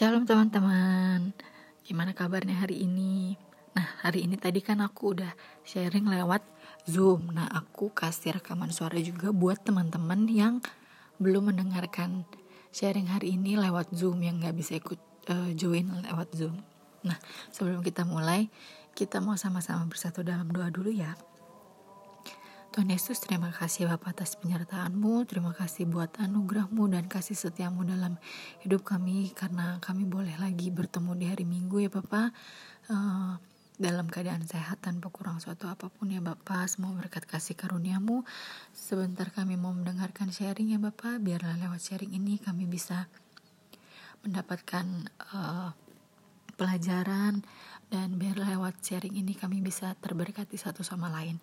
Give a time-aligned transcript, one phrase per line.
[0.00, 1.36] Shalom teman-teman.
[1.84, 3.36] Gimana kabarnya hari ini?
[3.76, 5.28] Nah hari ini tadi kan aku udah
[5.60, 6.40] sharing lewat
[6.88, 7.36] Zoom.
[7.36, 10.64] Nah aku kasih rekaman suara juga buat teman-teman yang
[11.20, 12.24] belum mendengarkan
[12.72, 16.56] sharing hari ini lewat Zoom Yang gak bisa ikut uh, join lewat Zoom.
[17.04, 17.20] Nah
[17.52, 18.48] sebelum kita mulai
[18.96, 21.12] Kita mau sama-sama bersatu dalam doa dulu ya
[22.70, 28.14] Tuhan Yesus, terima kasih Bapak atas penyertaan-Mu, terima kasih buat anugerah-Mu dan kasih setiamu dalam
[28.62, 32.30] hidup kami, karena kami boleh lagi bertemu di hari Minggu ya Bapak,
[32.94, 33.42] uh,
[33.74, 38.22] dalam keadaan sehat tanpa kurang suatu apa pun ya Bapak, semua berkat kasih karunia-Mu,
[38.70, 43.10] sebentar kami mau mendengarkan sharing ya Bapak, biarlah lewat sharing ini kami bisa
[44.22, 45.74] mendapatkan uh,
[46.54, 47.42] pelajaran,
[47.90, 51.42] dan biarlah lewat sharing ini kami bisa terberkati satu sama lain.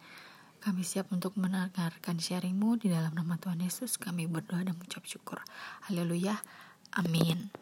[0.57, 3.95] Kami siap untuk mendengarkan sharingmu di dalam nama Tuhan Yesus.
[3.95, 5.39] Kami berdoa dan mengucap syukur.
[5.85, 6.37] Haleluya.
[6.97, 7.53] Amin.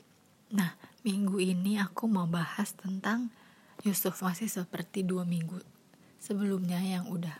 [0.55, 0.73] Nah,
[1.03, 3.29] minggu ini aku mau bahas tentang
[3.83, 5.59] Yusuf masih seperti dua minggu
[6.17, 7.37] sebelumnya yang udah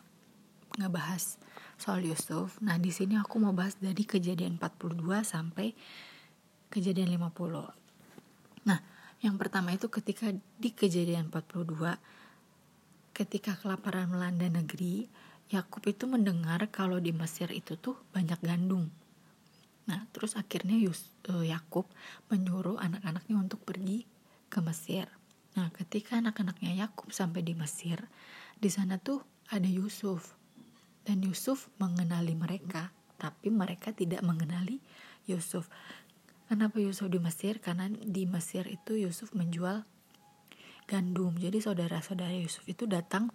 [0.77, 1.39] ngebahas
[1.79, 2.59] soal Yusuf.
[2.59, 5.71] Nah, di sini aku mau bahas dari kejadian 42 sampai
[6.69, 8.67] kejadian 50.
[8.67, 8.79] Nah,
[9.23, 11.97] yang pertama itu ketika di kejadian 42
[13.15, 15.07] ketika kelaparan melanda negeri,
[15.53, 18.89] Yakub itu mendengar kalau di Mesir itu tuh banyak gandum.
[19.85, 21.85] Nah, terus akhirnya Yus, uh, Yakub
[22.33, 24.09] menyuruh anak-anaknya untuk pergi
[24.49, 25.05] ke Mesir.
[25.53, 28.01] Nah, ketika anak-anaknya Yakub sampai di Mesir,
[28.57, 29.21] di sana tuh
[29.53, 30.33] ada Yusuf.
[31.05, 32.89] Dan Yusuf mengenali mereka,
[33.21, 34.81] tapi mereka tidak mengenali
[35.29, 35.69] Yusuf.
[36.49, 37.61] Kenapa Yusuf di Mesir?
[37.61, 39.85] Karena di Mesir itu Yusuf menjual
[40.89, 41.37] gandum.
[41.37, 43.29] Jadi saudara-saudara Yusuf itu datang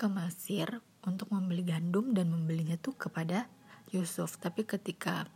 [0.00, 3.46] ke Mesir untuk membeli gandum dan membelinya tuh kepada
[3.92, 4.40] Yusuf.
[4.40, 5.28] Tapi ketika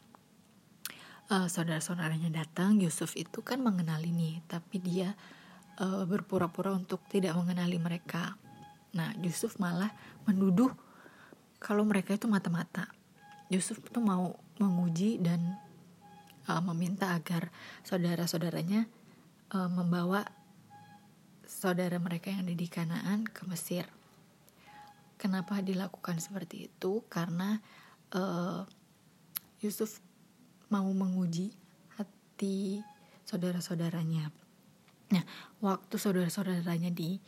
[1.30, 5.14] uh, saudara-saudaranya datang, Yusuf itu kan mengenali nih, tapi dia
[5.80, 8.36] uh, berpura-pura untuk tidak mengenali mereka.
[8.96, 9.92] Nah, Yusuf malah
[10.24, 10.72] menuduh
[11.60, 12.88] kalau mereka itu mata-mata.
[13.48, 15.56] Yusuf tuh mau menguji dan
[16.48, 17.52] uh, meminta agar
[17.84, 18.88] saudara-saudaranya
[19.52, 20.24] uh, membawa
[21.48, 23.97] saudara mereka yang ada di Kanaan ke Mesir.
[25.18, 27.02] Kenapa dilakukan seperti itu?
[27.10, 27.58] Karena
[28.14, 28.62] uh,
[29.58, 29.98] Yusuf
[30.70, 31.50] mau menguji
[31.98, 32.78] hati
[33.26, 34.30] saudara-saudaranya.
[35.10, 35.24] Nah,
[35.58, 37.18] waktu saudara-saudaranya di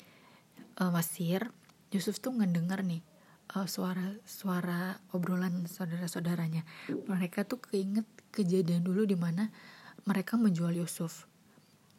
[0.78, 1.50] uh, Mesir,
[1.90, 3.02] Yusuf tuh ngedengar nih
[3.50, 6.62] suara-suara uh, obrolan saudara-saudaranya.
[7.10, 9.50] Mereka tuh keinget kejadian dulu di mana
[10.06, 11.26] mereka menjual Yusuf.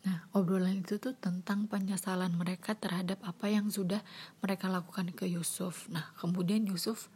[0.02, 4.02] Nah, obrolan itu tuh tentang penyesalan mereka terhadap apa yang sudah
[4.42, 5.86] mereka lakukan ke Yusuf.
[5.94, 7.14] Nah, kemudian Yusuf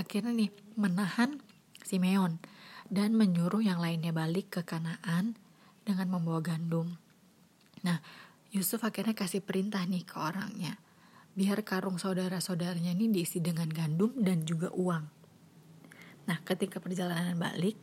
[0.00, 0.50] akhirnya nih
[0.80, 1.44] menahan
[1.84, 2.40] Simeon
[2.88, 5.36] dan menyuruh yang lainnya balik ke Kanaan
[5.84, 6.96] dengan membawa gandum.
[7.84, 8.00] Nah,
[8.52, 10.80] Yusuf akhirnya kasih perintah nih ke orangnya.
[11.32, 15.04] Biar karung saudara-saudaranya ini diisi dengan gandum dan juga uang.
[16.28, 17.76] Nah, ketika perjalanan balik,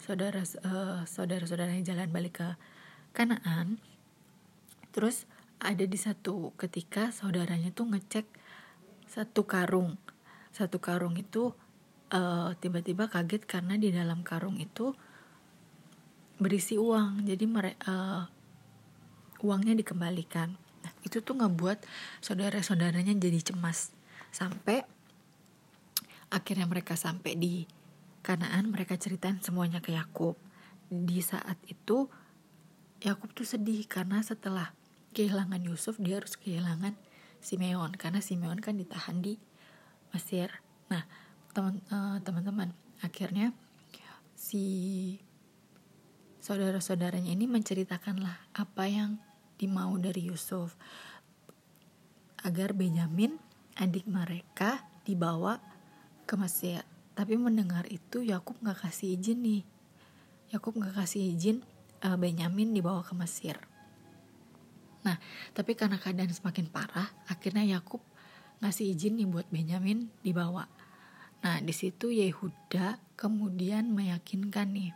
[0.00, 2.48] saudara uh, saudara-saudaranya jalan balik ke
[3.12, 3.80] Kanaan
[4.92, 8.26] terus ada di satu ketika saudaranya tuh ngecek
[9.08, 9.98] satu karung.
[10.54, 11.54] Satu karung itu
[12.14, 14.94] eh, tiba-tiba kaget karena di dalam karung itu
[16.38, 17.26] berisi uang.
[17.26, 18.24] Jadi mereka uh, eh,
[19.42, 20.54] uangnya dikembalikan.
[20.54, 21.82] Nah itu tuh ngebuat
[22.22, 23.90] saudara-saudaranya jadi cemas.
[24.30, 24.86] Sampai
[26.30, 27.54] akhirnya mereka sampai di
[28.18, 30.36] Kanaan mereka ceritain semuanya ke Yakub.
[30.90, 32.12] Di saat itu
[32.98, 34.74] Yakub tuh sedih karena setelah
[35.14, 36.98] kehilangan Yusuf dia harus kehilangan
[37.38, 39.38] Simeon karena Simeon kan ditahan di
[40.10, 40.50] Mesir.
[40.90, 41.06] Nah,
[41.54, 43.54] uh, teman-teman, akhirnya
[44.38, 45.18] si
[46.42, 49.20] saudara-saudaranya ini menceritakanlah apa yang
[49.58, 50.78] dimau dari Yusuf
[52.46, 53.34] agar Benyamin
[53.76, 55.58] adik mereka dibawa
[56.24, 56.82] ke Mesir.
[57.18, 59.62] Tapi mendengar itu Yakub nggak kasih izin nih.
[60.54, 61.66] Yakub nggak kasih izin
[62.04, 63.56] uh, Benyamin dibawa ke Mesir.
[65.06, 65.16] Nah,
[65.54, 68.02] tapi karena keadaan semakin parah, akhirnya Yakub
[68.58, 70.66] ngasih izin nih buat Benyamin dibawa.
[71.38, 74.90] Nah, di situ Yehuda kemudian meyakinkan nih,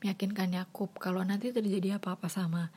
[0.00, 2.72] meyakinkan Yakub kalau nanti terjadi apa-apa sama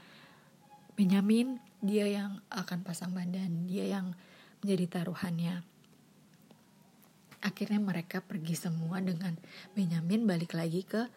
[0.93, 4.13] Benyamin, dia yang akan pasang badan, dia yang
[4.61, 5.63] menjadi taruhannya.
[7.43, 9.35] Akhirnya mereka pergi semua dengan
[9.75, 11.11] Benyamin balik lagi ke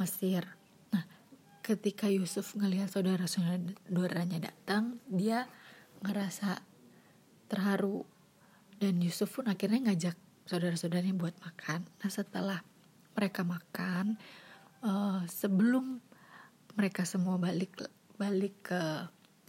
[0.00, 0.55] Mesir
[1.66, 5.50] ketika Yusuf ngelihat saudara-saudaranya datang, dia
[6.06, 6.62] ngerasa
[7.50, 8.06] terharu
[8.78, 10.14] dan Yusuf pun akhirnya ngajak
[10.46, 11.82] saudara-saudaranya buat makan.
[11.82, 12.62] Nah setelah
[13.18, 14.14] mereka makan,
[14.86, 15.98] uh, sebelum
[16.78, 17.74] mereka semua balik
[18.14, 18.80] balik ke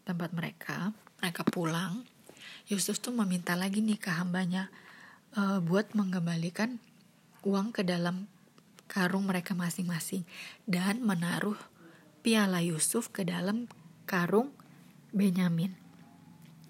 [0.07, 2.07] tempat mereka mereka pulang
[2.71, 4.71] Yusuf tuh meminta lagi nih ke hambanya
[5.35, 6.79] uh, buat mengembalikan
[7.43, 8.27] uang ke dalam
[8.87, 10.23] karung mereka masing-masing
[10.63, 11.59] dan menaruh
[12.27, 13.71] piala Yusuf ke dalam
[14.03, 14.51] karung
[15.15, 15.71] Benyamin.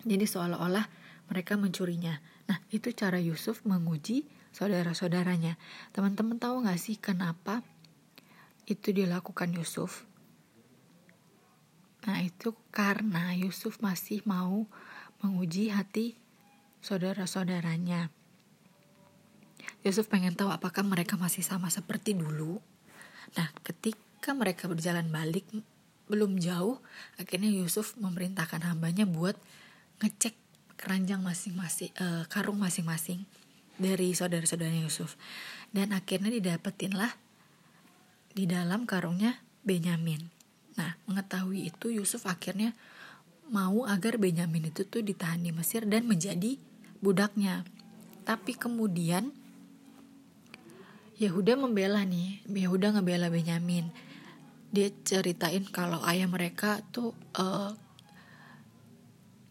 [0.06, 0.86] Jadi seolah-olah
[1.34, 2.22] mereka mencurinya.
[2.46, 5.58] Nah, itu cara Yusuf menguji saudara-saudaranya.
[5.98, 7.66] Teman-teman tahu gak sih kenapa
[8.70, 10.06] itu dilakukan Yusuf?
[12.06, 14.70] Nah, itu karena Yusuf masih mau
[15.26, 16.22] menguji hati
[16.86, 18.14] saudara-saudaranya.
[19.82, 22.62] Yusuf pengen tahu apakah mereka masih sama seperti dulu.
[23.34, 25.48] Nah, ketika mereka berjalan balik
[26.08, 26.80] belum jauh,
[27.20, 29.36] akhirnya Yusuf memerintahkan hambanya buat
[30.00, 30.36] ngecek
[30.80, 33.28] keranjang masing-masing, uh, karung masing-masing
[33.76, 35.20] dari saudara-saudaranya Yusuf.
[35.70, 37.12] Dan akhirnya didapetin lah
[38.32, 40.32] di dalam karungnya Benyamin.
[40.80, 42.72] Nah, mengetahui itu Yusuf akhirnya
[43.52, 46.56] mau agar Benyamin itu tuh ditahan di Mesir dan menjadi
[47.04, 47.68] budaknya.
[48.24, 49.32] Tapi kemudian
[51.18, 53.90] Yehuda membela nih, Yehuda ngebela Benyamin.
[54.78, 57.74] Dia ceritain kalau ayah mereka tuh uh,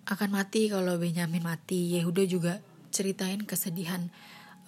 [0.07, 1.99] akan mati kalau Benyamin mati.
[1.99, 2.63] Yehuda juga
[2.95, 4.07] ceritain kesedihan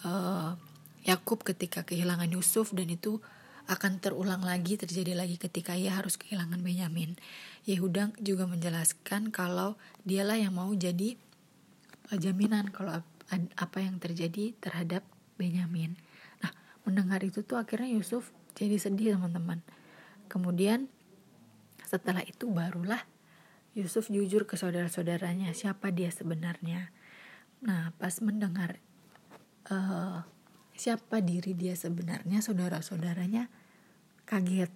[0.03, 0.59] uh,
[1.07, 3.23] Yakub ketika kehilangan Yusuf dan itu
[3.71, 7.15] akan terulang lagi terjadi lagi ketika ia harus kehilangan Benyamin.
[7.63, 11.15] Yehuda juga menjelaskan kalau dialah yang mau jadi
[12.11, 12.99] uh, jaminan kalau
[13.55, 15.07] apa yang terjadi terhadap
[15.39, 15.95] Benyamin.
[16.43, 16.51] Nah,
[16.83, 19.63] mendengar itu tuh akhirnya Yusuf jadi sedih teman-teman.
[20.29, 20.87] Kemudian
[21.89, 23.01] setelah itu barulah
[23.73, 26.93] Yusuf jujur ke saudara-saudaranya siapa dia sebenarnya.
[27.65, 28.79] Nah, pas mendengar
[29.73, 30.23] uh,
[30.77, 33.51] siapa diri dia sebenarnya, saudara-saudaranya
[34.29, 34.71] kaget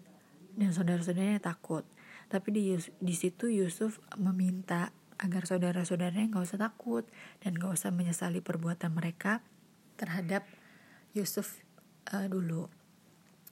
[0.56, 1.84] dan saudara-saudaranya takut.
[2.32, 4.90] Tapi di, di situ Yusuf meminta
[5.20, 7.04] agar saudara-saudaranya nggak usah takut
[7.44, 9.44] dan nggak usah menyesali perbuatan mereka
[10.00, 10.48] terhadap
[11.14, 11.62] Yusuf
[12.10, 12.66] uh, dulu.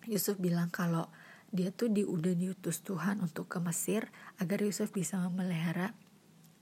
[0.09, 1.13] Yusuf bilang kalau
[1.51, 4.07] dia tuh di, udah diutus Tuhan untuk ke Mesir
[4.39, 5.95] agar Yusuf bisa memelihara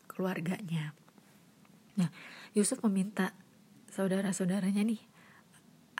[0.09, 0.97] keluarganya.
[2.01, 2.09] Nah,
[2.57, 3.37] Yusuf meminta
[3.93, 5.01] saudara-saudaranya nih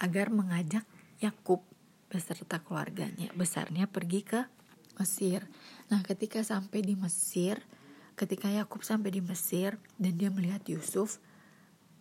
[0.01, 0.87] agar mengajak
[1.21, 1.61] Yakub
[2.09, 4.41] beserta keluarganya besarnya pergi ke
[4.97, 5.45] Mesir.
[5.93, 7.63] Nah, ketika sampai di Mesir,
[8.19, 11.23] ketika Yakub sampai di Mesir dan dia melihat Yusuf,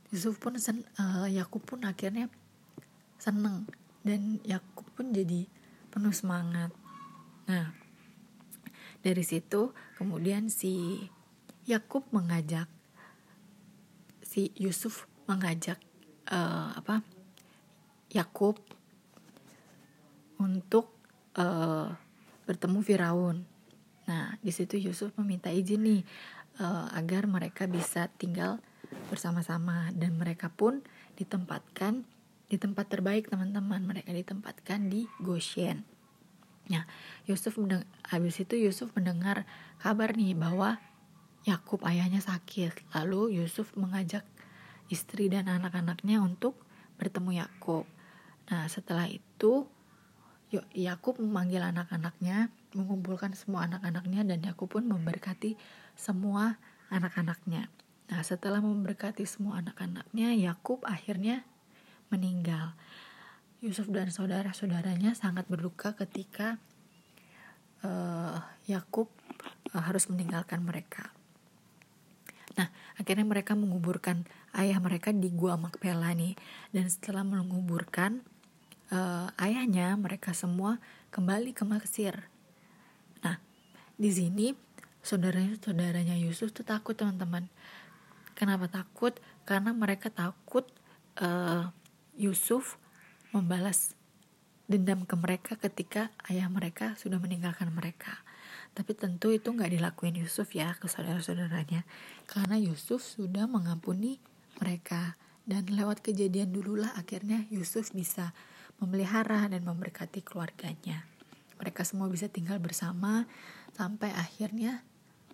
[0.09, 2.31] Yusuf pun sen, uh, Yakub pun akhirnya
[3.19, 3.67] seneng
[4.07, 5.45] dan Yakub pun jadi
[5.91, 6.71] penuh semangat.
[7.47, 7.71] Nah,
[9.01, 11.05] dari situ kemudian si
[11.67, 12.67] Yakub mengajak
[14.23, 15.79] si Yusuf mengajak
[16.31, 17.03] uh, apa
[18.11, 18.59] Yakub
[20.39, 20.93] untuk
[21.35, 21.91] uh,
[22.47, 23.37] bertemu Firaun.
[24.07, 26.01] Nah, di situ Yusuf meminta izin nih
[26.63, 28.63] uh, agar mereka bisa tinggal
[29.11, 30.79] bersama-sama dan mereka pun
[31.19, 32.07] ditempatkan
[32.47, 33.83] di tempat terbaik teman-teman.
[33.83, 35.83] Mereka ditempatkan di Goshen.
[36.67, 36.83] Nah,
[37.23, 37.55] Yusuf
[38.11, 39.47] habis itu Yusuf mendengar
[39.79, 40.79] kabar nih bahwa
[41.47, 42.91] Yakub ayahnya sakit.
[42.91, 44.27] Lalu Yusuf mengajak
[44.91, 46.59] istri dan anak-anaknya untuk
[46.99, 47.87] bertemu Yakub.
[48.51, 49.67] Nah, setelah itu
[50.71, 55.59] Yakub memanggil anak-anaknya, mengumpulkan semua anak-anaknya dan Yakub pun memberkati
[55.95, 56.55] semua
[56.87, 57.67] anak-anaknya.
[58.07, 61.43] Nah, setelah memberkati semua anak-anaknya, Yakub akhirnya
[62.13, 62.77] meninggal.
[63.57, 66.61] Yusuf dan saudara-saudaranya sangat berduka ketika
[67.81, 68.37] uh,
[68.69, 69.09] Yakub
[69.73, 71.09] uh, harus meninggalkan mereka.
[72.57, 74.25] Nah, akhirnya mereka menguburkan
[74.57, 76.33] ayah mereka di Gua Makpela nih.
[76.73, 78.25] Dan setelah menguburkan,
[78.89, 80.81] uh, ayahnya mereka semua
[81.13, 82.29] kembali ke Mesir.
[83.21, 83.37] Nah,
[83.97, 84.53] di sini
[85.05, 87.45] saudaranya-saudaranya Yusuf tuh takut teman-teman.
[88.33, 89.17] Kenapa takut?
[89.45, 90.65] Karena mereka takut
[91.21, 91.69] uh,
[92.17, 92.81] Yusuf
[93.29, 93.93] membalas
[94.67, 98.25] dendam ke mereka ketika ayah mereka sudah meninggalkan mereka.
[98.75, 101.87] Tapi tentu itu nggak dilakuin Yusuf ya ke saudara-saudaranya.
[102.27, 104.19] Karena Yusuf sudah mengampuni
[104.59, 105.15] mereka.
[105.47, 108.35] Dan lewat kejadian dululah akhirnya Yusuf bisa
[108.83, 111.07] memelihara dan memberkati keluarganya.
[111.57, 113.25] Mereka semua bisa tinggal bersama
[113.73, 114.83] sampai akhirnya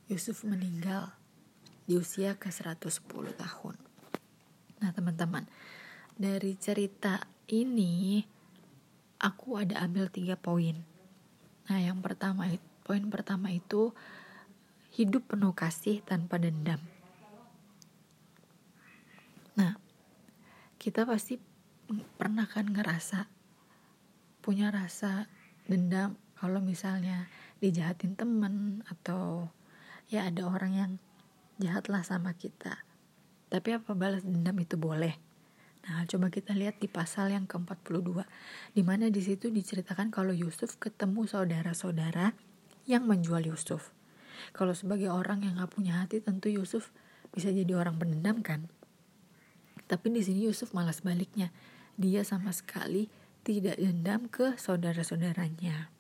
[0.06, 1.10] Yusuf meninggal
[1.90, 3.76] di usia ke-110 tahun.
[4.80, 5.50] Nah, teman-teman,
[6.14, 8.22] dari cerita ini
[9.18, 10.86] aku ada ambil tiga poin.
[11.70, 12.50] Nah, yang pertama
[12.84, 13.96] poin pertama itu
[14.94, 16.80] hidup penuh kasih tanpa dendam.
[19.58, 19.78] Nah,
[20.78, 21.42] kita pasti
[22.18, 23.28] pernah kan ngerasa
[24.44, 25.32] punya rasa
[25.66, 27.32] dendam kalau misalnya
[27.64, 29.48] dijahatin temen atau
[30.12, 30.92] ya ada orang yang
[31.64, 32.84] jahatlah sama kita
[33.48, 35.16] tapi apa balas dendam itu boleh
[35.84, 38.24] Nah, coba kita lihat di pasal yang ke-42,
[38.72, 42.32] di mana di situ diceritakan kalau Yusuf ketemu saudara-saudara
[42.88, 43.92] yang menjual Yusuf.
[44.56, 46.96] Kalau sebagai orang yang gak punya hati, tentu Yusuf
[47.36, 48.72] bisa jadi orang pendendam kan?
[49.84, 51.52] Tapi di sini Yusuf malah sebaliknya.
[52.00, 53.12] Dia sama sekali
[53.44, 55.92] tidak dendam ke saudara-saudaranya.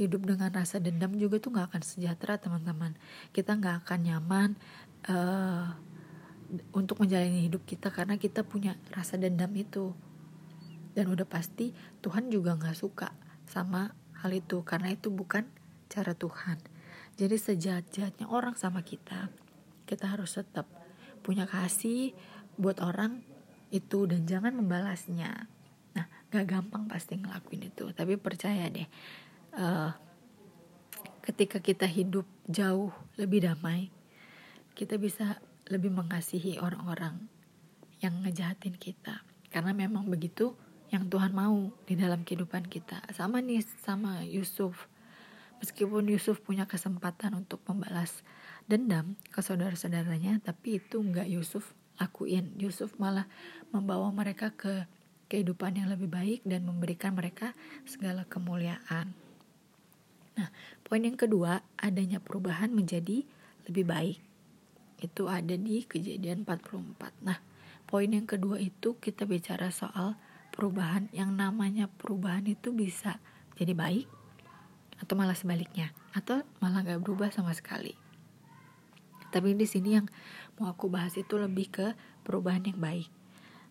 [0.00, 2.96] Hidup dengan rasa dendam juga tuh gak akan sejahtera teman-teman.
[3.36, 4.50] Kita gak akan nyaman
[5.12, 5.76] uh,
[6.72, 9.96] untuk menjalani hidup kita karena kita punya rasa dendam itu.
[10.92, 11.72] Dan udah pasti
[12.04, 13.16] Tuhan juga nggak suka
[13.48, 15.48] sama hal itu karena itu bukan
[15.88, 16.60] cara Tuhan.
[17.16, 19.32] Jadi sejahat-jahatnya orang sama kita
[19.88, 20.64] kita harus tetap
[21.20, 22.16] punya kasih
[22.56, 23.24] buat orang
[23.72, 25.48] itu dan jangan membalasnya.
[25.96, 28.88] Nah gak gampang pasti ngelakuin itu tapi percaya deh
[29.56, 29.92] uh,
[31.20, 32.88] ketika kita hidup jauh
[33.20, 33.92] lebih damai
[34.72, 35.36] kita bisa
[35.70, 37.28] lebih mengasihi orang-orang
[38.02, 39.22] yang ngejahatin kita.
[39.52, 40.58] Karena memang begitu
[40.90, 43.00] yang Tuhan mau di dalam kehidupan kita.
[43.14, 44.90] Sama nih sama Yusuf.
[45.62, 48.26] Meskipun Yusuf punya kesempatan untuk membalas
[48.66, 52.50] dendam ke saudara-saudaranya tapi itu nggak Yusuf lakuin.
[52.58, 53.30] Yusuf malah
[53.70, 54.90] membawa mereka ke
[55.30, 57.54] kehidupan yang lebih baik dan memberikan mereka
[57.86, 59.14] segala kemuliaan.
[60.34, 60.48] Nah
[60.82, 63.22] poin yang kedua adanya perubahan menjadi
[63.70, 64.18] lebih baik
[65.02, 67.26] itu ada di kejadian 44.
[67.26, 67.42] Nah,
[67.90, 70.14] poin yang kedua itu kita bicara soal
[70.54, 73.18] perubahan yang namanya perubahan itu bisa
[73.58, 74.06] jadi baik
[75.02, 77.98] atau malah sebaliknya atau malah gak berubah sama sekali.
[79.32, 80.06] Tapi di sini yang
[80.60, 81.86] mau aku bahas itu lebih ke
[82.22, 83.08] perubahan yang baik.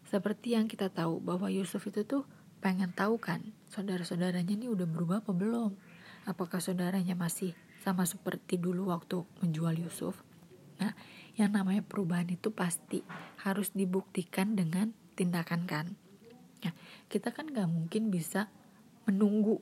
[0.09, 2.27] Seperti yang kita tahu bahwa Yusuf itu tuh
[2.59, 5.77] pengen tahu kan saudara-saudaranya ini udah berubah apa belum?
[6.27, 10.17] Apakah saudaranya masih sama seperti dulu waktu menjual Yusuf?
[10.81, 10.97] Nah,
[11.35, 13.03] yang namanya perubahan itu pasti
[13.43, 15.87] harus dibuktikan dengan tindakan kan?
[16.61, 16.75] Ya
[17.07, 18.51] kita kan gak mungkin bisa
[19.09, 19.59] menunggu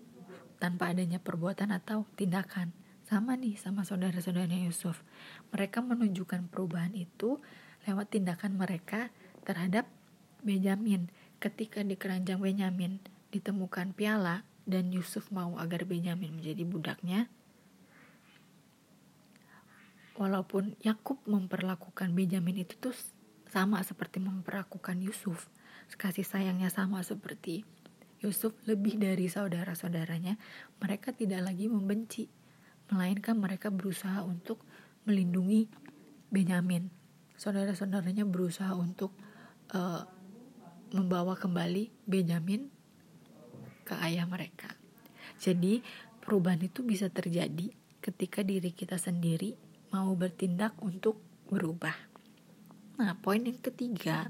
[0.60, 2.76] tanpa adanya perbuatan atau tindakan.
[3.08, 5.02] Sama nih sama saudara-saudara Yusuf.
[5.50, 7.42] Mereka menunjukkan perubahan itu
[7.88, 9.10] lewat tindakan mereka
[9.48, 9.90] terhadap
[10.46, 11.10] Benyamin
[11.40, 13.00] ketika di keranjang Benyamin
[13.32, 17.32] ditemukan piala dan Yusuf mau agar Benyamin menjadi budaknya
[20.20, 22.92] walaupun Yakub memperlakukan Benjamin itu tuh
[23.48, 25.48] sama seperti memperlakukan Yusuf.
[25.96, 27.64] Kasih sayangnya sama seperti
[28.20, 30.36] Yusuf lebih dari saudara-saudaranya
[30.84, 32.28] mereka tidak lagi membenci.
[32.92, 34.62] Melainkan mereka berusaha untuk
[35.08, 35.72] melindungi
[36.30, 37.00] Benyamin
[37.40, 39.16] saudara-saudaranya berusaha untuk
[39.72, 40.04] uh,
[40.92, 42.68] membawa kembali Benjamin
[43.88, 44.76] ke ayah mereka.
[45.40, 45.80] Jadi
[46.20, 47.72] perubahan itu bisa terjadi
[48.04, 51.18] ketika diri kita sendiri mau bertindak untuk
[51.50, 51.94] berubah.
[53.00, 54.28] Nah, poin yang ketiga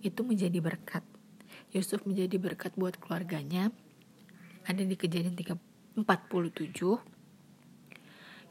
[0.00, 1.02] itu menjadi berkat.
[1.72, 3.72] Yusuf menjadi berkat buat keluarganya.
[4.68, 5.98] Ada di kejadian 47.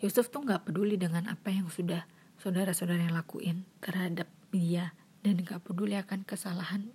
[0.02, 2.04] Yusuf tuh nggak peduli dengan apa yang sudah
[2.42, 6.90] saudara-saudara yang lakuin terhadap dia dan nggak peduli akan kesalahan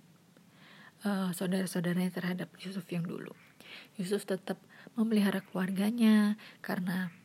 [1.07, 3.31] uh, saudara-saudaranya terhadap Yusuf yang dulu.
[3.95, 4.59] Yusuf tetap
[4.99, 7.15] memelihara keluarganya karena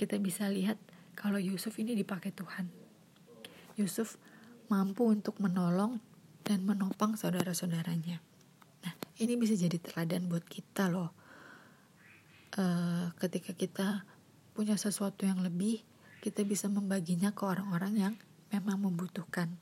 [0.00, 0.80] kita bisa lihat
[1.18, 2.70] kalau Yusuf ini dipakai Tuhan.
[3.74, 4.14] Yusuf
[4.70, 5.98] mampu untuk menolong
[6.46, 8.22] dan menopang saudara-saudaranya.
[8.86, 11.10] Nah, ini bisa jadi teladan buat kita loh.
[12.54, 14.06] Uh, ketika kita
[14.54, 15.82] punya sesuatu yang lebih,
[16.22, 18.14] kita bisa membaginya ke orang-orang yang
[18.54, 19.58] memang membutuhkan.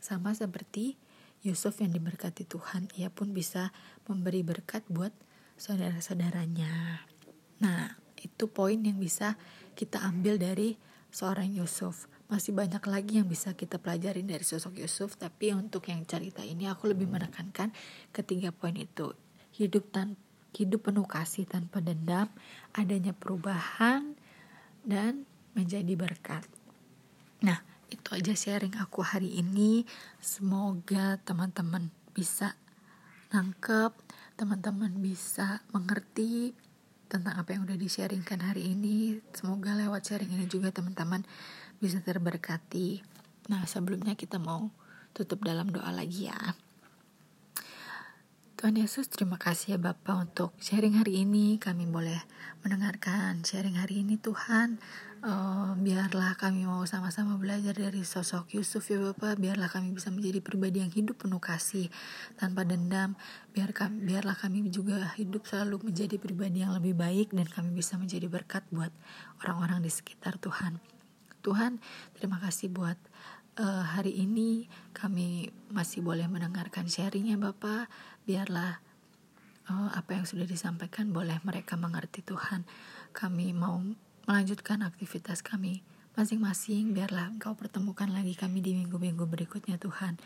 [0.00, 0.96] Sama seperti
[1.44, 3.76] Yusuf yang diberkati Tuhan, ia pun bisa
[4.08, 5.12] memberi berkat buat
[5.60, 7.04] saudara-saudaranya.
[7.60, 9.36] Nah, itu poin yang bisa
[9.76, 10.80] kita ambil dari
[11.14, 12.10] seorang Yusuf.
[12.26, 16.66] Masih banyak lagi yang bisa kita pelajari dari sosok Yusuf, tapi untuk yang cerita ini
[16.66, 17.70] aku lebih menekankan
[18.10, 19.14] ketiga poin itu.
[19.54, 20.18] Hidup tan
[20.54, 22.30] hidup penuh kasih tanpa dendam,
[22.74, 24.14] adanya perubahan
[24.86, 26.46] dan menjadi berkat.
[27.42, 27.58] Nah,
[27.90, 29.82] itu aja sharing aku hari ini.
[30.22, 32.54] Semoga teman-teman bisa
[33.34, 33.90] nangkep,
[34.38, 36.54] teman-teman bisa mengerti
[37.14, 39.22] tentang apa yang udah di-sharingkan hari ini.
[39.30, 41.22] Semoga lewat sharing ini juga teman-teman
[41.78, 43.06] bisa terberkati.
[43.54, 44.74] Nah, sebelumnya kita mau
[45.14, 46.58] tutup dalam doa lagi ya.
[48.54, 51.58] Tuhan Yesus, terima kasih ya Bapak untuk sharing hari ini.
[51.58, 52.22] Kami boleh
[52.62, 54.78] mendengarkan sharing hari ini Tuhan.
[55.26, 60.38] uh, biarlah kami mau sama-sama belajar dari sosok Yusuf ya Bapak biarlah kami bisa menjadi
[60.38, 61.90] pribadi yang hidup penuh kasih
[62.38, 63.18] tanpa dendam
[63.56, 67.98] biar kami, biarlah kami juga hidup selalu menjadi pribadi yang lebih baik dan kami bisa
[67.98, 68.92] menjadi berkat buat
[69.42, 70.78] orang-orang di sekitar Tuhan
[71.40, 71.80] Tuhan
[72.16, 72.96] terima kasih buat
[73.58, 77.90] uh, hari ini kami masih boleh mendengarkan sharingnya Bapak.
[78.26, 78.80] Biarlah
[79.70, 82.66] uh, apa yang sudah disampaikan boleh mereka mengerti Tuhan.
[83.14, 83.78] Kami mau
[84.26, 85.84] melanjutkan aktivitas kami
[86.18, 86.94] masing-masing.
[86.94, 90.18] Biarlah engkau pertemukan lagi kami di minggu-minggu berikutnya Tuhan.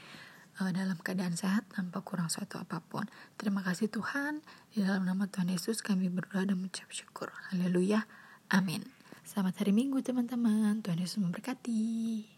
[0.58, 3.06] Uh, dalam keadaan sehat tanpa kurang suatu apa pun.
[3.38, 4.42] Terima kasih Tuhan.
[4.74, 7.30] Di dalam nama Tuhan Yesus kami berdoa dan mengucap syukur.
[7.52, 8.10] Haleluya.
[8.50, 8.82] Amin.
[9.22, 10.80] Selamat hari minggu teman-teman.
[10.80, 12.37] Tuhan Yesus memberkati